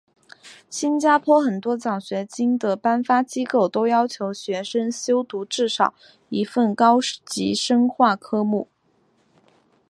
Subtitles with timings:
[0.67, 5.93] 新加坡很多奖学金的颁发机构都要求学生修读至少
[6.29, 8.67] 一份高级深化科目。